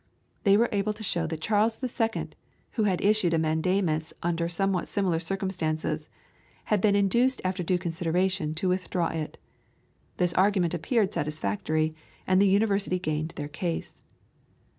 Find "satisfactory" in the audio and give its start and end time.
11.13-11.93